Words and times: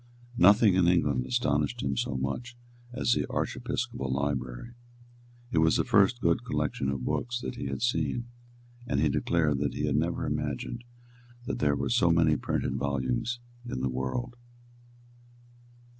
Nothing 0.39 0.73
in 0.73 0.87
England 0.87 1.27
astonished 1.27 1.83
him 1.83 1.95
so 1.95 2.17
much 2.17 2.57
as 2.91 3.11
the 3.13 3.27
Archiepiscopal 3.29 4.11
library. 4.11 4.71
It 5.51 5.59
was 5.59 5.77
the 5.77 5.83
first 5.83 6.21
good 6.21 6.43
collection 6.43 6.89
of 6.89 7.05
books 7.05 7.39
that 7.41 7.53
he 7.53 7.67
had 7.67 7.83
seen; 7.83 8.25
and 8.87 8.99
he 8.99 9.09
declared 9.09 9.59
that 9.59 9.75
he 9.75 9.85
had 9.85 9.95
never 9.95 10.25
imagined 10.25 10.85
that 11.45 11.59
there 11.59 11.75
were 11.75 11.89
so 11.89 12.09
many 12.09 12.35
printed 12.35 12.77
volumes 12.77 13.41
in 13.63 13.81
the 13.81 13.89
world. 13.89 14.35